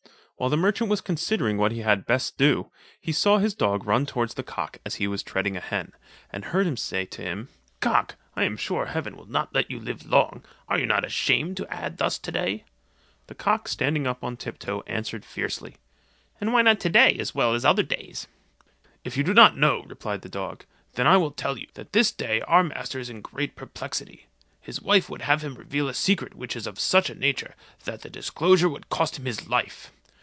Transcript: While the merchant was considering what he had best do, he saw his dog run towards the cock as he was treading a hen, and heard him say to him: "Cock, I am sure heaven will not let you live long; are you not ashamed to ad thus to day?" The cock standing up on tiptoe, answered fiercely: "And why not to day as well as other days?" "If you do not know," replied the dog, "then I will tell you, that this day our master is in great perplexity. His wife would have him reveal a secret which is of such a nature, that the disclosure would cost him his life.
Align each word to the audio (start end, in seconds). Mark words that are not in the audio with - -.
While 0.37 0.49
the 0.49 0.57
merchant 0.57 0.89
was 0.89 1.01
considering 1.01 1.57
what 1.57 1.71
he 1.71 1.81
had 1.81 2.07
best 2.07 2.35
do, 2.35 2.71
he 2.99 3.11
saw 3.11 3.37
his 3.37 3.53
dog 3.53 3.85
run 3.85 4.07
towards 4.07 4.33
the 4.33 4.41
cock 4.41 4.79
as 4.83 4.95
he 4.95 5.07
was 5.07 5.21
treading 5.21 5.55
a 5.55 5.59
hen, 5.59 5.91
and 6.31 6.45
heard 6.45 6.65
him 6.65 6.75
say 6.77 7.05
to 7.05 7.21
him: 7.21 7.49
"Cock, 7.79 8.15
I 8.35 8.43
am 8.45 8.57
sure 8.57 8.87
heaven 8.87 9.15
will 9.15 9.27
not 9.27 9.53
let 9.53 9.69
you 9.69 9.79
live 9.79 10.03
long; 10.03 10.43
are 10.67 10.79
you 10.79 10.87
not 10.87 11.05
ashamed 11.05 11.57
to 11.57 11.71
ad 11.71 11.97
thus 11.99 12.17
to 12.17 12.31
day?" 12.31 12.63
The 13.27 13.35
cock 13.35 13.67
standing 13.67 14.07
up 14.07 14.23
on 14.23 14.35
tiptoe, 14.35 14.81
answered 14.87 15.25
fiercely: 15.25 15.75
"And 16.39 16.51
why 16.51 16.63
not 16.63 16.79
to 16.79 16.89
day 16.89 17.15
as 17.19 17.35
well 17.35 17.53
as 17.53 17.63
other 17.63 17.83
days?" 17.83 18.25
"If 19.03 19.15
you 19.15 19.23
do 19.23 19.35
not 19.35 19.57
know," 19.57 19.83
replied 19.83 20.23
the 20.23 20.27
dog, 20.27 20.65
"then 20.93 21.05
I 21.05 21.17
will 21.17 21.29
tell 21.29 21.55
you, 21.55 21.67
that 21.75 21.93
this 21.93 22.11
day 22.11 22.41
our 22.47 22.63
master 22.63 22.97
is 22.97 23.11
in 23.11 23.21
great 23.21 23.55
perplexity. 23.55 24.25
His 24.59 24.81
wife 24.81 25.07
would 25.07 25.21
have 25.21 25.43
him 25.43 25.53
reveal 25.53 25.87
a 25.87 25.93
secret 25.93 26.33
which 26.33 26.55
is 26.55 26.65
of 26.65 26.79
such 26.79 27.11
a 27.11 27.15
nature, 27.15 27.53
that 27.85 28.01
the 28.01 28.09
disclosure 28.09 28.69
would 28.69 28.89
cost 28.89 29.19
him 29.19 29.25
his 29.25 29.47
life. 29.47 29.91